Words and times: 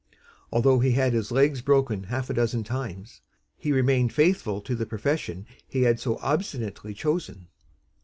Although 0.51 0.79
he 0.79 0.93
had 0.93 1.13
his 1.13 1.31
legs 1.31 1.61
broken 1.61 2.05
half 2.05 2.31
a 2.31 2.33
dozen 2.33 2.63
times, 2.63 3.21
he 3.55 3.71
remained 3.71 4.11
faithful 4.11 4.59
to 4.61 4.73
the 4.73 4.87
profession 4.87 5.45
he 5.67 5.83
had 5.83 5.99
so 5.99 6.17
obstinately 6.23 6.95
chosen. 6.95 7.49